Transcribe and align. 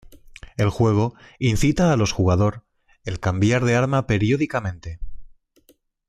El 0.57 0.69
juego 0.71 1.13
incita 1.37 1.93
a 1.93 1.95
los 1.95 2.11
jugador 2.11 2.65
el 3.05 3.19
cambiar 3.19 3.63
de 3.65 3.75
arma 3.75 4.07
periódicamente. 4.07 4.99